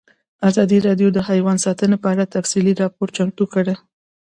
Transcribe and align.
ازادي 0.49 0.77
راډیو 0.87 1.09
د 1.13 1.19
حیوان 1.29 1.57
ساتنه 1.65 1.95
په 2.03 2.07
اړه 2.13 2.31
تفصیلي 2.35 2.73
راپور 2.81 3.07
چمتو 3.17 3.43
کړی. 3.53 3.73